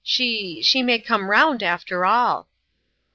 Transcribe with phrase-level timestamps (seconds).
[0.03, 2.47] She she may come round after all